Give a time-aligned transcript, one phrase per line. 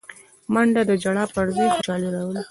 [0.53, 2.39] منډه د ژړا پر ځای خوشالي راولي